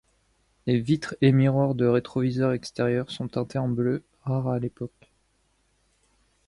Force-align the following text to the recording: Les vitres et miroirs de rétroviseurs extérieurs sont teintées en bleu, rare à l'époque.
Les 0.65 0.79
vitres 0.79 1.13
et 1.21 1.31
miroirs 1.31 1.75
de 1.75 1.85
rétroviseurs 1.85 2.53
extérieurs 2.53 3.11
sont 3.11 3.27
teintées 3.27 3.59
en 3.59 3.69
bleu, 3.69 4.03
rare 4.23 4.47
à 4.47 4.57
l'époque. 4.57 5.11